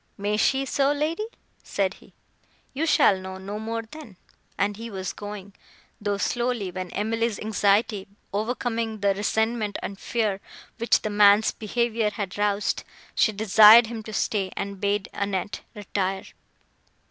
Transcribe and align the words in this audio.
"May 0.17 0.35
she 0.35 0.65
so, 0.65 0.91
lady?" 0.91 1.27
said 1.61 1.93
he. 1.93 2.13
"You 2.73 2.87
shall 2.87 3.19
know 3.19 3.37
no 3.37 3.59
more, 3.59 3.83
then;" 3.83 4.17
and 4.57 4.75
he 4.75 4.89
was 4.89 5.13
going, 5.13 5.53
though 6.01 6.17
slowly, 6.17 6.71
when 6.71 6.89
Emily's 6.89 7.37
anxiety, 7.39 8.07
overcoming 8.33 9.01
the 9.01 9.13
resentment 9.13 9.77
and 9.83 9.99
fear, 9.99 10.41
which 10.79 11.03
the 11.03 11.11
man's 11.11 11.51
behaviour 11.51 12.09
had 12.09 12.35
roused, 12.39 12.83
she 13.13 13.31
desired 13.31 13.85
him 13.85 14.01
to 14.01 14.11
stay, 14.11 14.51
and 14.57 14.81
bade 14.81 15.07
Annette 15.13 15.61
retire. 15.75 16.25